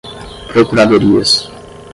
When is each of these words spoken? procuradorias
procuradorias 0.51 1.51